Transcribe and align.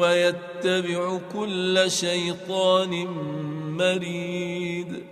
ويتبع 0.00 1.20
كل 1.34 1.90
شيطان 1.90 3.06
مريد. 3.76 5.02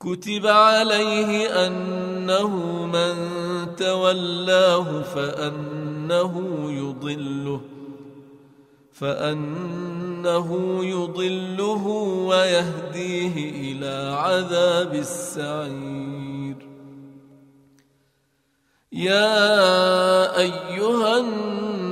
كتب 0.00 0.46
عليه 0.46 1.66
أنه 1.66 2.56
من 2.86 3.14
تولاه 3.76 5.02
فأنه 5.02 6.34
يضله 6.72 7.60
فأنه 8.92 10.48
يضله 10.84 11.86
ويهديه 12.26 13.50
إلى 13.72 14.16
عذاب 14.16 14.94
السعير. 14.94 16.56
يا 18.92 20.38
أيها 20.38 21.18
الناس 21.18 21.91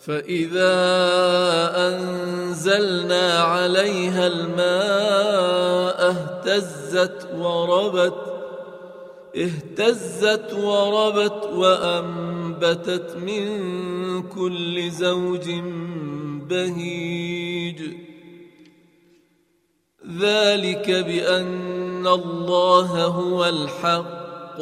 فإذا 0.00 0.74
أنزلنا 1.88 3.38
عليها 3.38 4.26
الماء 4.26 6.10
اهتزت 6.10 7.28
وربت 7.34 8.14
اهتزت 9.36 10.54
وربت 10.54 11.44
وأنبتت 11.54 13.16
من 13.16 14.22
كل 14.22 14.90
زوج 14.90 15.50
بهيج. 16.48 17.82
ذلك 20.20 20.90
بأن 20.90 22.06
الله 22.06 23.04
هو 23.04 23.44
الحق 23.44 24.58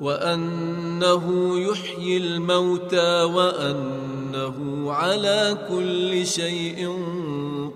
وأنه 0.00 1.58
يحيي 1.60 2.16
الموتى 2.16 3.22
وأن 3.22 4.17
إنه 4.28 4.92
على 4.92 5.58
كل 5.68 6.26
شيء 6.26 6.92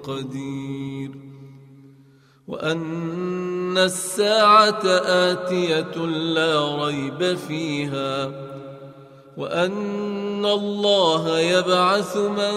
قدير. 0.02 1.10
وأن 2.48 3.78
الساعة 3.78 4.86
آتية 5.06 6.06
لا 6.06 6.84
ريب 6.86 7.34
فيها 7.34 8.32
وأن 9.36 10.46
الله 10.46 11.38
يبعث 11.38 12.16
من 12.16 12.56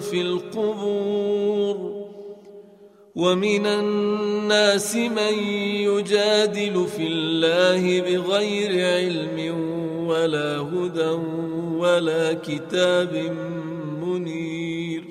في 0.00 0.20
القبور. 0.20 1.96
ومن 3.16 3.66
الناس 3.66 4.96
من 4.96 5.38
يجادل 5.88 6.86
في 6.96 7.06
الله 7.06 8.00
بغير 8.00 8.70
علم 8.96 9.60
ولا 10.06 10.58
هدى 10.58 11.18
ولا 11.86 12.32
كتاب 12.32 13.14
منير. 14.02 15.04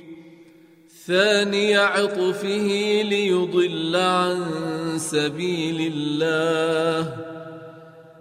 ثاني 1.06 1.76
عطفه 1.76 3.02
ليضل 3.02 3.96
عن 3.96 4.44
سبيل 4.98 5.94
الله. 5.96 7.16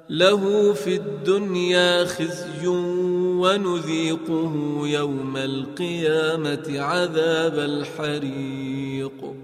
له 0.09 0.72
في 0.72 0.94
الدنيا 0.94 2.04
خزي 2.04 2.66
ونذيقه 3.41 4.81
يوم 4.84 5.37
القيامة 5.37 6.81
عذاب 6.81 7.59
الحريق. 7.59 9.34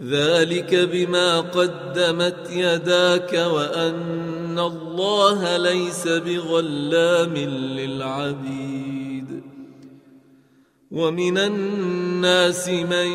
ذلك 0.00 0.74
بما 0.74 1.40
قدمت 1.40 2.50
يداك 2.50 3.32
وأن 3.32 4.27
الله 4.58 5.56
ليس 5.56 6.08
بظلام 6.08 7.34
للعبيد 7.78 8.78
ومن 10.90 11.38
الناس 11.38 12.68
من 12.68 13.10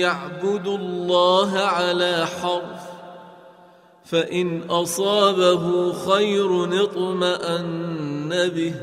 يعبد 0.00 0.66
الله 0.66 1.58
على 1.58 2.26
حرف 2.26 2.88
فان 4.04 4.62
اصابه 4.70 5.92
خير 5.92 6.82
اطمان 6.82 8.48
به 8.48 8.74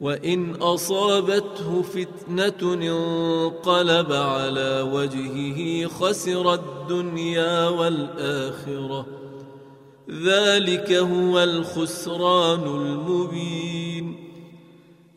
وان 0.00 0.54
اصابته 0.54 1.82
فتنه 1.82 2.74
انقلب 2.74 4.12
على 4.12 4.88
وجهه 4.92 5.88
خسر 5.88 6.54
الدنيا 6.54 7.68
والاخره 7.68 9.06
ذلك 10.10 10.92
هو 10.92 11.42
الخسران 11.42 12.62
المبين. 12.62 14.16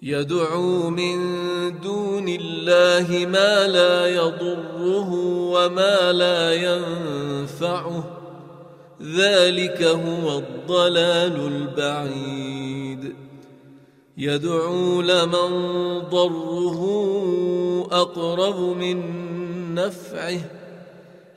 يدعو 0.02 0.90
من 0.90 1.20
دون 1.80 2.28
الله 2.28 3.26
ما 3.26 3.68
لا 3.68 4.08
يضره 4.08 5.14
وما 5.54 6.12
لا 6.12 6.54
ينفعه. 6.54 8.04
ذلك 9.02 9.84
هو 9.84 10.38
الضلال 10.38 11.48
البعيد. 11.48 13.16
يدعو 14.18 15.02
لمن 15.02 15.50
ضره 16.00 16.82
أقرب 17.92 18.60
من 18.60 19.04
نفعه. 19.76 20.59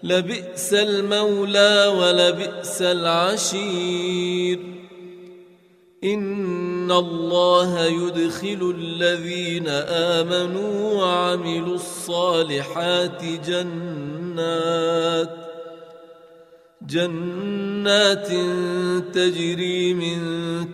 لبئس 0.02 0.74
المولى 0.74 1.94
ولبئس 1.98 2.82
العشير. 2.82 4.58
إن 6.04 6.92
الله 6.92 7.84
يدخل 7.84 8.74
الذين 8.78 9.68
آمنوا 9.88 10.94
وعملوا 10.94 11.74
الصالحات 11.74 13.24
جنات 13.24 15.30
جنات 16.82 18.28
تجري 19.14 19.94
من 19.94 20.20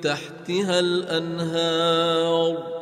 تحتها 0.00 0.80
الأنهار. 0.80 2.78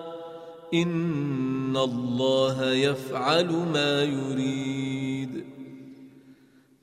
إن 0.75 1.77
الله 1.77 2.73
يفعل 2.73 3.47
ما 3.47 4.03
يريد. 4.03 5.46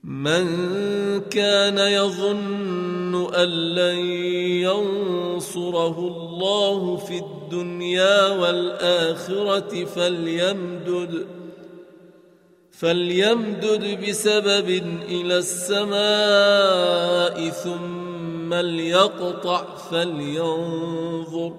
من 0.03 0.45
كان 1.21 1.77
يظن 1.77 3.33
أن 3.35 3.49
لن 3.49 3.97
ينصره 4.67 5.99
الله 5.99 6.97
في 6.97 7.17
الدنيا 7.17 8.27
والآخرة 8.29 9.85
فليمدد 9.85 11.25
فليمدد 12.71 14.09
بسبب 14.09 14.69
إلى 15.09 15.37
السماء 15.37 15.99
ثم 17.49 18.53
ليقطع 18.53 19.75
فلينظر 19.91 21.53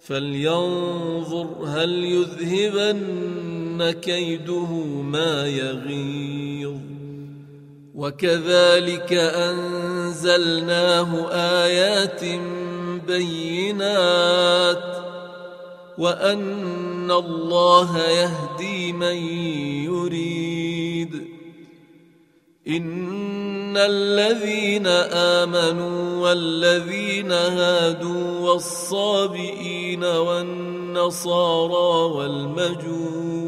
فلينظر 0.00 1.46
هل 1.66 2.04
يذهبن 2.04 3.90
كيده 3.90 4.72
ما 5.02 5.46
يغيظ. 5.46 6.97
وكذلك 7.98 9.12
أنزلناه 9.12 11.10
آيات 11.64 12.24
بينات 13.06 14.84
وأن 15.98 17.10
الله 17.10 17.98
يهدي 17.98 18.92
من 18.92 19.16
يريد 19.90 21.28
إن 22.68 23.76
الذين 23.76 24.86
آمنوا 25.36 26.28
والذين 26.28 27.32
هادوا 27.32 28.50
والصابئين 28.50 30.04
والنصارى 30.04 31.76
والمجوس 32.14 33.47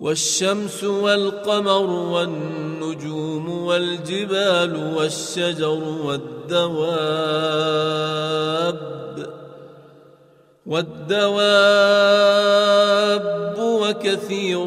والشمس 0.00 0.84
والقمر 0.84 1.90
والنجوم 1.90 3.48
والجبال 3.48 4.94
والشجر 4.96 5.82
والدواب 6.04 6.94
والدواب 10.66 11.94
وكثير 13.58 14.66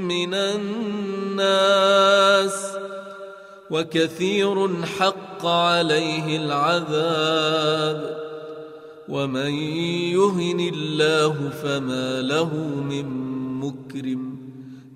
من 0.00 0.34
الناس 0.34 1.78
وكثير 3.70 4.84
حق 4.84 5.46
عليه 5.46 6.36
العذاب. 6.36 8.18
ومن 9.08 9.52
يهن 10.12 10.60
الله 10.74 11.50
فما 11.62 12.20
له 12.20 12.54
من 12.90 13.06
مكرم. 13.60 14.37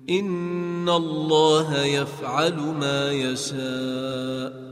إن 0.09 0.89
الله 0.89 1.85
يفعل 1.85 2.55
ما 2.55 3.11
يشاء. 3.11 4.63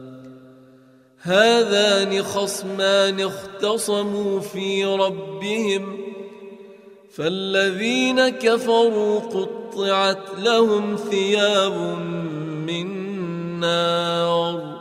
هذان 1.22 2.24
خصمان 2.24 3.22
اختصموا 3.22 4.40
في 4.40 4.86
ربهم 4.86 5.98
فالذين 7.14 8.30
كفروا 8.30 9.20
قطعت 9.20 10.40
لهم 10.40 10.96
ثياب 10.96 11.98
من 12.68 12.88
نار 13.60 14.78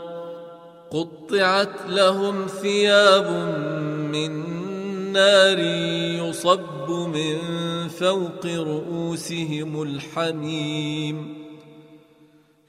قطعت 0.90 1.76
لهم 1.88 2.46
ثياب 2.46 3.30
من 4.12 4.32
نار 4.54 4.69
يصب 6.28 6.90
من 6.90 7.38
فوق 7.88 8.46
رؤوسهم 8.46 9.82
الحميم. 9.82 11.34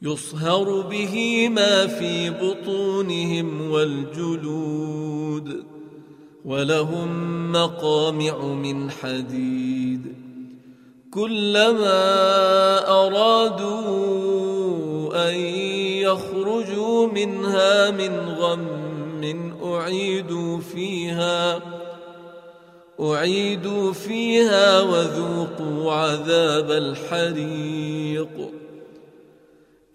يصهر 0.02 0.82
به 0.82 1.48
ما 1.50 1.88
في 1.88 2.30
بطونهم 2.30 3.72
والجلود 3.72 5.64
ولهم 6.46 7.52
مقامع 7.52 8.46
من 8.46 8.92
حديد. 8.92 10.16
كلما 11.12 11.94
أرادوا 13.06 14.32
أن 15.30 15.36
يخرجوا 16.06 17.08
منها 17.08 17.92
من 17.92 18.20
غم 18.40 18.82
أعيدوا 19.64 20.60
فيها. 20.60 21.81
أعيدوا 23.02 23.94
فيها 23.94 24.82
وذوقوا 24.82 25.94
عذاب 25.94 26.72
الحريق. 26.72 28.52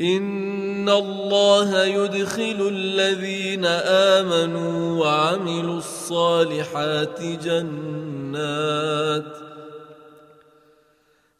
إن 0.00 0.88
الله 0.88 1.84
يدخل 1.84 2.68
الذين 2.72 3.64
آمنوا 3.64 5.04
وعملوا 5.04 5.78
الصالحات 5.78 7.22
جنات 7.22 9.36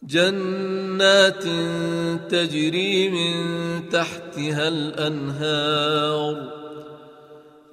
جنات 0.02 1.42
تجري 2.30 3.10
من 3.10 3.88
تحتها 3.88 4.68
الأنهار. 4.68 6.55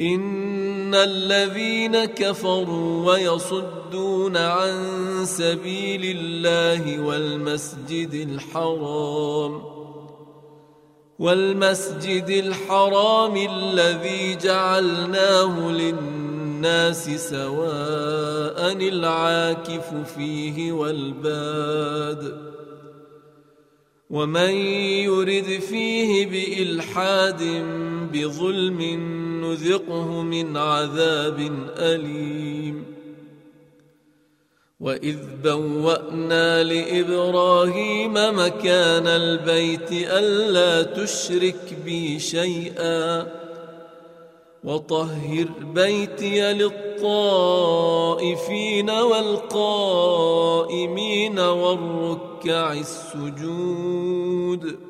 ان 0.00 0.94
الذين 0.94 2.04
كفروا 2.04 3.12
ويصدون 3.12 4.36
عن 4.36 4.74
سبيل 5.24 6.16
الله 6.18 7.00
والمسجد 7.00 8.14
الحرام 8.14 9.62
والمسجد 11.18 12.28
الحرام 12.28 13.36
الذي 13.36 14.36
جعلناه 14.36 15.70
للناس 15.70 17.10
سواء 17.30 18.72
العاكف 18.72 19.94
فيه 20.16 20.72
والباد 20.72 22.50
ومن 24.10 24.50
يرد 25.06 25.60
فيه 25.60 26.26
بالحاد 26.26 27.42
بظلم 28.12 28.80
نذقه 29.50 30.22
من 30.22 30.56
عذاب 30.56 31.52
أليم. 31.76 32.84
وإذ 34.80 35.16
بوأنا 35.44 36.62
لإبراهيم 36.62 38.14
مكان 38.14 39.06
البيت 39.06 39.92
ألا 39.92 40.82
تشرك 40.82 41.76
بي 41.84 42.18
شيئا. 42.18 43.26
وطهر 44.64 45.46
بيتي 45.74 46.52
للطائفين 46.52 48.90
والقائمين 48.90 49.38
والركع 51.38 52.72
السجود. 52.72 54.89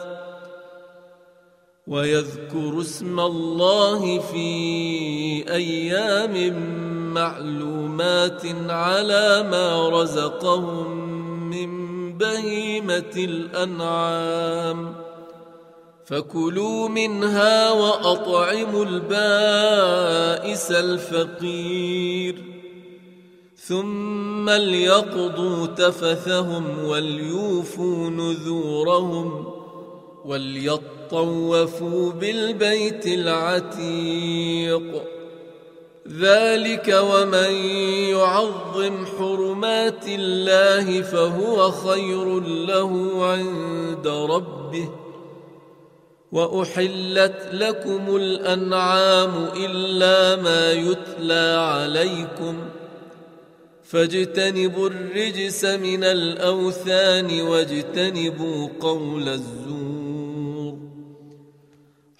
ويذكروا 1.91 2.81
اسم 2.81 3.19
الله 3.19 4.19
في 4.19 4.47
أيام 5.53 6.53
معلومات 7.13 8.41
على 8.69 9.47
ما 9.51 9.89
رزقهم 9.89 10.91
من 11.49 11.71
بهيمة 12.17 13.13
الأنعام. 13.17 14.95
فكلوا 16.05 16.87
منها 16.87 17.71
وأطعموا 17.71 18.85
البائس 18.85 20.71
الفقير. 20.71 22.43
ثم 23.57 24.49
ليقضوا 24.49 25.65
تفثهم 25.65 26.85
وليوفوا 26.85 28.09
نذورهم 28.09 29.45
وليطوفوا 31.13 32.11
بالبيت 32.11 33.07
العتيق. 33.07 35.03
ذلك 36.19 36.99
ومن 37.01 37.53
يعظم 38.09 39.05
حرمات 39.05 40.07
الله 40.07 41.01
فهو 41.01 41.71
خير 41.71 42.39
له 42.39 43.25
عند 43.25 44.07
ربه. 44.07 44.89
وأحلت 46.31 47.49
لكم 47.53 48.15
الأنعام 48.15 49.49
إلا 49.55 50.41
ما 50.41 50.71
يتلى 50.71 51.57
عليكم. 51.59 52.55
فاجتنبوا 53.83 54.89
الرجس 54.89 55.65
من 55.65 56.03
الأوثان 56.03 57.41
واجتنبوا 57.41 58.67
قول 58.79 59.29
الزور. 59.29 59.80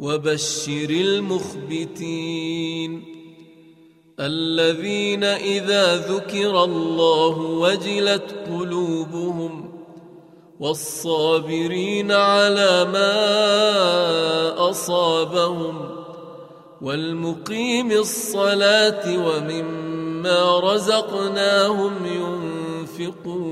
وبشر 0.00 0.90
المخبتين 0.90 2.40
الذين 4.20 5.24
إذا 5.24 5.96
ذكر 5.96 6.64
الله 6.64 7.38
وجلت 7.38 8.34
قلوبهم 8.50 9.70
والصابرين 10.60 12.12
على 12.12 12.84
ما 12.92 13.10
أصابهم 14.70 15.90
والمقيم 16.82 17.90
الصلاة 17.92 19.26
ومما 19.26 20.60
رزقناهم 20.60 21.92
ينفقون 22.06 23.50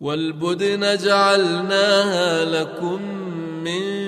والبدن 0.00 0.96
جعلناها 0.96 2.44
لكم 2.44 3.02
من 3.64 4.07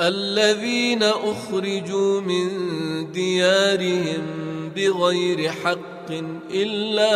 الذين 0.00 1.02
أخرجوا 1.02 2.20
من 2.20 2.48
ديارهم 3.12 4.22
بغير 4.76 5.50
حق 5.50 6.10
إلا 6.50 7.14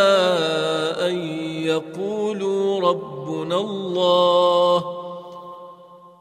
أن 1.09 1.19
يقولوا 1.65 2.81
ربنا 2.81 3.57
الله 3.57 4.85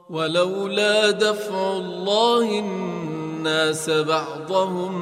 ولولا 0.10 1.12
دفع 1.12 1.78
الله 1.78 2.60
الناس 2.60 3.90
بعضهم 3.90 4.94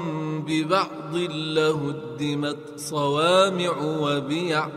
ببعض 0.41 1.15
لهدمت 1.15 2.57
صوامع 2.75 3.77
وبيع 4.01 4.67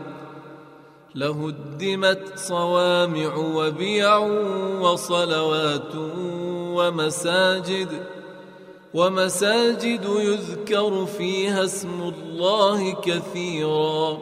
لهدمت 1.15 2.31
صوامع 2.35 3.35
وبيع 3.35 4.17
وصلوات 4.81 5.95
ومساجد 6.79 8.03
ومساجد 8.93 10.05
يذكر 10.05 11.05
فيها 11.05 11.63
اسم 11.63 12.13
الله 12.15 12.93
كثيرا. 12.93 14.17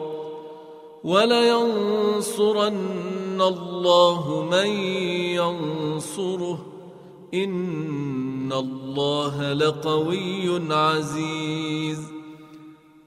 ولينصرن 1.04 2.72
الله 3.40 4.48
من 4.50 4.66
ينصره. 5.34 6.66
إن 7.34 8.52
الله 8.52 9.52
لقوي 9.52 10.74
عزيز. 10.74 12.17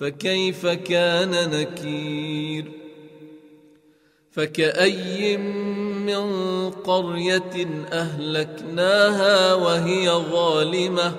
فكيف 0.00 0.66
كان 0.66 1.50
نكير؟ 1.50 2.64
فكأي 4.30 5.36
من 6.06 6.70
قرية 6.70 7.84
أهلكناها 7.92 9.54
وهي 9.54 10.10
ظالمة 10.10 11.14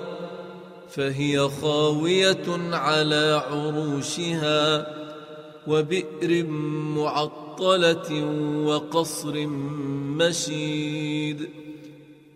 فهي 0.90 1.48
خاوية 1.48 2.46
على 2.72 3.42
عروشها 3.50 4.86
وبئر 5.66 6.46
معطلة 6.96 8.24
وقصر 8.64 9.46
مشيد. 10.16 11.48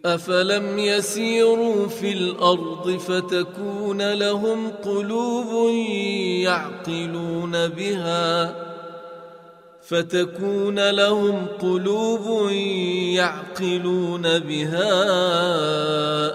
أفلم 0.05 0.79
يسيروا 0.79 1.89
في 1.89 2.13
الأرض 2.13 2.91
فتكون 2.91 4.13
لهم 4.13 4.71
قلوب 4.85 5.71
يعقلون 6.43 7.69
بها 7.69 8.55
فتكون 9.83 10.91
لهم 10.91 11.47
قلوب 11.63 12.51
يعقلون 13.15 14.39
بها 14.39 14.93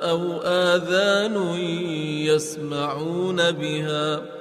أو 0.10 0.42
آذان 0.44 1.56
يسمعون 2.26 3.52
بها 3.52 4.41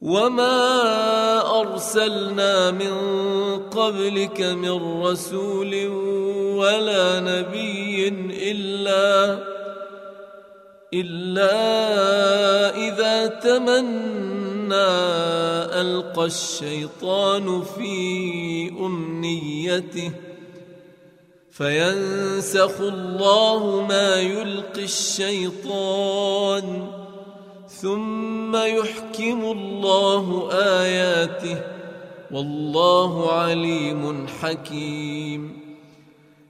وما 0.00 1.60
ارسلنا 1.60 2.70
من 2.70 2.94
قبلك 3.70 4.40
من 4.40 5.02
رسول 5.02 5.86
ولا 6.56 7.20
نبي 7.20 8.08
الا 8.50 9.38
الا 10.94 11.56
اذا 12.76 13.26
تمنى 13.26 14.74
القى 15.82 16.24
الشيطان 16.24 17.62
في 17.62 18.68
امنيته 18.80 20.10
فينسخ 21.50 22.80
الله 22.80 23.86
ما 23.88 24.20
يلقي 24.20 24.84
الشيطان 24.84 26.86
ثم 27.82 28.56
يحكم 28.56 29.44
الله 29.44 30.48
آياته 30.52 31.62
والله 32.30 33.32
عليم 33.32 34.26
حكيم. 34.26 35.58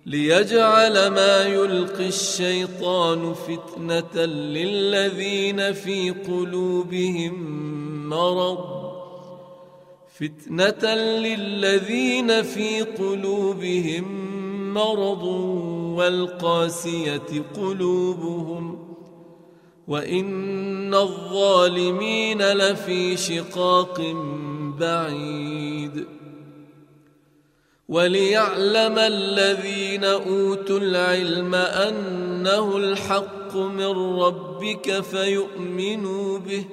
ليجعل 0.07 1.07
ما 1.07 1.47
يلقي 1.47 2.09
الشيطان 2.09 3.35
فتنة 3.35 4.25
للذين 4.25 5.73
في 5.73 6.11
قلوبهم 6.11 7.35
مرض. 8.09 8.89
فتنة 10.19 10.95
للذين 10.95 12.43
في 12.43 12.81
قلوبهم 12.83 14.29
مرض 14.75 15.23
والقاسية 15.99 17.43
قلوبهم 17.57 18.88
وان 19.89 20.95
الظالمين 20.95 22.43
لفي 22.43 23.17
شقاق 23.17 24.17
بعيد 24.79 26.07
وليعلم 27.89 28.99
الذين 28.99 30.05
اوتوا 30.05 30.79
العلم 30.79 31.55
انه 31.55 32.77
الحق 32.77 33.57
من 33.57 34.21
ربك 34.21 35.01
فيؤمنوا 35.01 36.39
به 36.39 36.65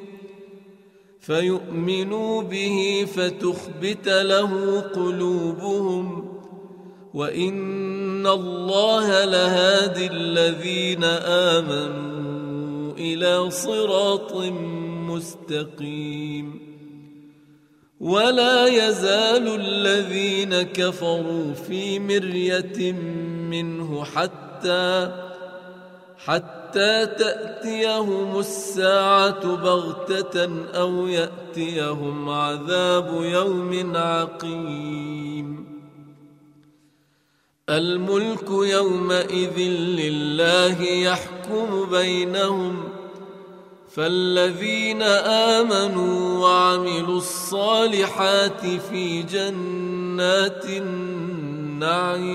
فيؤمنوا 1.19 2.41
به 2.41 3.07
فتخبت 3.15 4.07
له 4.07 4.81
قلوبهم 4.95 6.35
وان 7.13 8.27
الله 8.27 9.25
لهادي 9.25 10.07
الذين 10.07 11.03
امنوا 11.03 12.14
إلى 12.97 13.51
صراط 13.51 14.35
مستقيم. 15.09 16.75
ولا 17.99 18.65
يزال 18.65 19.61
الذين 19.61 20.61
كفروا 20.61 21.53
في 21.53 21.99
مرية 21.99 22.91
منه 23.51 24.03
حتى 24.03 25.11
حتى 26.17 27.05
تأتيهم 27.05 28.39
الساعة 28.39 29.55
بغتة 29.55 30.65
أو 30.79 31.07
يأتيهم 31.07 32.29
عذاب 32.29 33.21
يوم 33.23 33.95
عقيم. 33.95 35.74
الملك 37.69 38.49
يومئذ 38.49 39.59
لله 39.99 40.81
يحكم 40.81 41.85
بينهم 41.91 42.83
فالذين 43.95 45.01
آمنوا 45.01 46.39
وعملوا 46.39 47.17
الصالحات 47.17 48.65
في 48.91 49.23
جنات 49.23 50.65
النعيم 50.69 52.25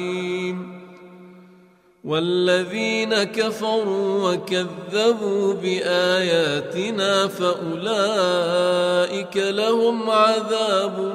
والذين 2.04 3.22
كفروا 3.22 4.32
وكذبوا 4.32 5.54
بآياتنا 5.54 7.26
فأولئك 7.26 8.56
لهم 9.36 10.10
عذاب 10.10 11.14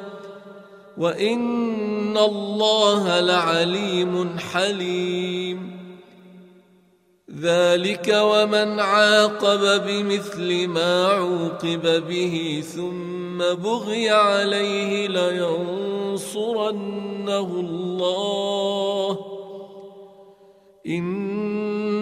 وإن 0.99 2.17
الله 2.19 3.21
لعليم 3.21 4.39
حليم. 4.39 5.81
ذلك 7.41 8.17
ومن 8.23 8.81
عاقب 8.81 9.87
بمثل 9.87 10.69
ما 10.69 11.07
عوقب 11.07 12.09
به 12.09 12.65
ثم 12.75 13.39
بغي 13.39 14.11
عليه 14.11 15.09
لينصرنه 15.09 16.71
الله. 17.61 19.19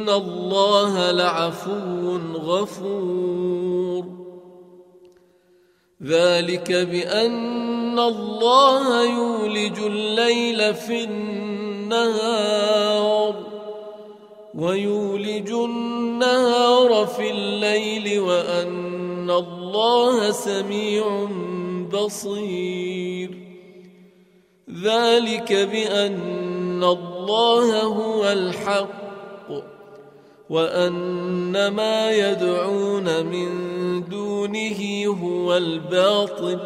ان 0.09 0.15
الله 0.15 1.11
لعفو 1.11 2.17
غفور. 2.35 4.05
ذلك 6.03 6.73
بان 6.73 7.99
الله 7.99 9.05
يولج 9.05 9.79
الليل 9.79 10.75
في 10.75 11.05
النهار 11.05 12.15
ويولج 14.55 15.51
النهار 15.51 17.07
في 17.07 17.31
الليل 17.31 18.21
وان 18.21 19.31
الله 19.31 20.31
سميع 20.31 21.29
بصير. 21.93 23.31
ذلك 24.83 25.53
بان 25.53 26.85
الله 26.85 27.83
هو 27.83 28.33
الحق 28.33 29.08
وان 30.51 31.69
ما 31.69 32.11
يدعون 32.11 33.27
من 33.27 33.49
دونه 34.09 35.07
هو 35.23 35.57
الباطل 35.57 36.59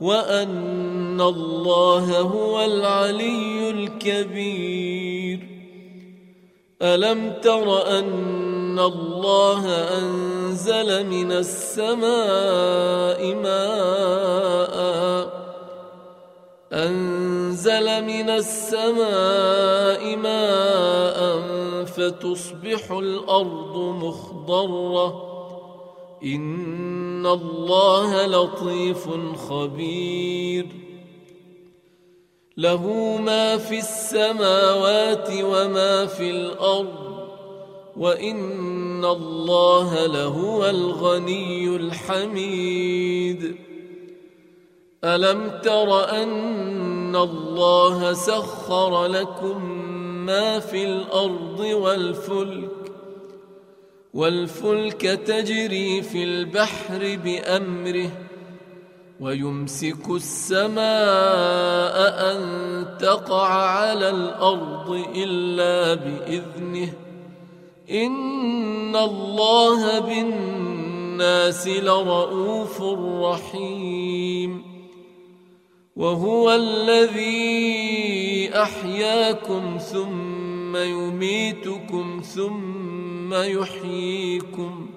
وأن 0.00 1.20
الله 1.20 2.20
هو 2.20 2.64
العلي 2.64 3.70
الكبير. 3.70 5.48
ألم 6.82 7.32
تر 7.42 7.98
أن 7.98 8.78
الله 8.78 9.68
أنزل 9.98 11.06
من 11.06 11.32
السماء 11.32 13.34
ماء؟ 13.34 15.32
أنزل 16.72 18.04
من 18.04 18.30
السماء 18.30 20.16
ماء 20.16 21.11
فتصبح 22.02 22.90
الأرض 22.90 23.76
مخضرة. 23.76 25.32
إن 26.24 27.26
الله 27.26 28.26
لطيف 28.26 29.08
خبير. 29.48 30.66
له 32.56 33.16
ما 33.16 33.56
في 33.56 33.78
السماوات 33.78 35.28
وما 35.42 36.06
في 36.06 36.30
الأرض. 36.30 37.28
وإن 37.96 39.04
الله 39.04 40.06
لهو 40.06 40.64
الغني 40.64 41.76
الحميد. 41.76 43.56
ألم 45.04 45.60
تر 45.62 46.10
أن 46.22 47.16
الله 47.16 48.12
سخر 48.12 49.06
لكم 49.06 49.92
ما 50.26 50.58
في 50.58 50.84
الأرض 50.84 51.60
والفلك 51.60 52.92
والفلك 54.14 55.00
تجري 55.00 56.02
في 56.02 56.24
البحر 56.24 57.18
بأمره 57.24 58.10
ويمسك 59.20 60.10
السماء 60.10 60.82
أن 62.32 62.40
تقع 63.00 63.48
على 63.48 64.10
الأرض 64.10 65.04
إلا 65.14 65.94
بإذنه. 65.94 66.92
إن 67.90 68.96
الله 68.96 69.98
بالناس 69.98 71.68
لرءوف 71.68 72.82
رحيم. 73.22 74.71
وهو 75.96 76.52
الذي 76.52 78.50
أحياكم 78.54 79.78
ثم 79.92 80.76
يميتكم 80.76 82.22
ثم 82.34 83.34
يحييكم. 83.34 84.90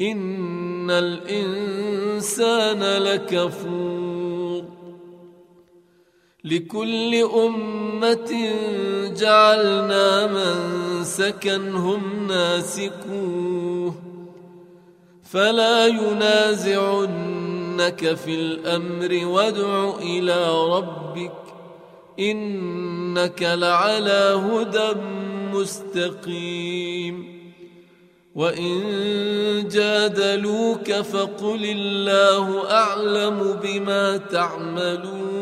إن 0.00 0.90
الإنسان 0.90 2.82
لكفور. 3.02 4.64
لكل 6.44 7.14
أمة 7.14 8.52
جعلنا 9.16 10.26
منسكا 10.26 11.56
هم 11.56 12.26
ناسكوه. 12.26 13.94
فلا 15.22 15.86
ينازعن 15.86 17.61
ينازعنك 17.72 18.14
في 18.14 18.34
الأمر 18.34 19.26
وادع 19.26 19.94
إلى 19.98 20.64
ربك 20.76 21.32
إنك 22.18 23.42
لعلى 23.42 24.40
هدى 24.50 25.00
مستقيم. 25.52 27.32
وإن 28.34 29.68
جادلوك 29.68 30.92
فقل 30.92 31.64
الله 31.64 32.70
أعلم 32.70 33.58
بما 33.62 34.16
تعملون. 34.16 35.41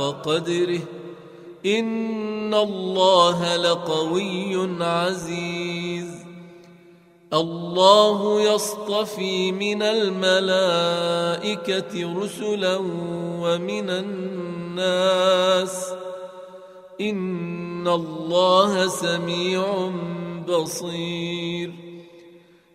قدره. 0.00 0.80
إن 1.66 2.54
الله 2.54 3.56
لقوي 3.56 4.84
عزيز. 4.84 6.18
الله 7.32 8.40
يصطفي 8.40 9.52
من 9.52 9.82
الملائكة 9.82 10.22
رسلا 12.22 12.76
ومن 13.40 13.90
الناس. 13.90 15.86
إن 17.00 17.88
الله 17.88 18.88
سميع 18.88 19.90
بصير. 20.48 21.72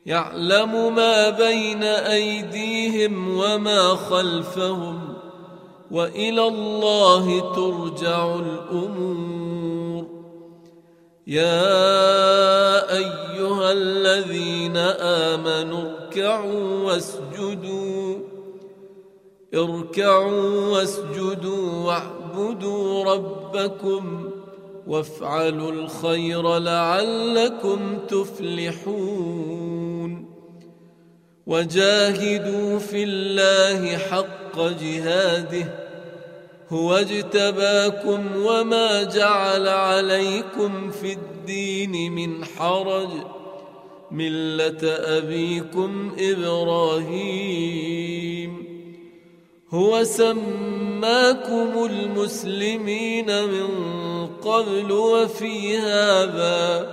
يعلم 0.05 0.95
ما 0.95 1.29
بين 1.29 1.83
أيديهم 1.83 3.38
وما 3.38 3.95
خلفهم. 3.95 5.02
وإلى 5.93 6.47
الله 6.47 7.39
ترجع 7.39 8.36
الأمور. 8.36 10.06
يا 11.27 12.97
أيها 12.97 13.71
الذين 13.71 14.77
آمنوا 14.77 15.82
اركعوا 15.82 16.84
واسجدوا. 16.84 18.15
اركعوا 19.53 20.67
واسجدوا 20.67 21.86
واعبدوا 21.86 23.03
ربكم 23.03 24.29
وافعلوا 24.88 25.71
الخير 25.71 26.58
لعلكم 26.58 27.97
تفلحون. 28.08 29.53
وجاهدوا 31.47 32.79
في 32.79 33.03
الله 33.03 33.97
حق 33.97 34.60
جهاده 34.60 35.82
هو 36.73 36.95
اجتباكم 36.95 38.45
وما 38.45 39.03
جعل 39.03 39.67
عليكم 39.67 40.91
في 40.91 41.13
الدين 41.13 42.12
من 42.12 42.45
حرج. 42.45 43.09
ملة 44.12 44.79
أبيكم 44.83 46.15
إبراهيم. 46.19 47.63
هو 49.69 50.03
سماكم 50.03 51.86
المسلمين 51.86 53.43
من 53.43 53.67
قبل 54.27 54.91
وفي 54.91 55.77
هذا 55.77 56.88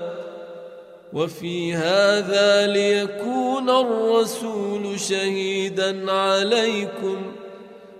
وفي 1.12 1.74
هذا 1.74 2.66
ليكون 2.66 3.70
الرسول 3.70 5.00
شهيدا 5.00 6.12
عليكم. 6.12 7.39